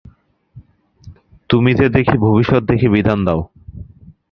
তুমি 1.49 1.71
যে 1.73 1.87
দেখি 1.89 2.15
ভবিষ্যৎ 2.17 2.61
দেখে 2.63 2.87
বিধান 2.89 3.19
দাও। 3.25 3.41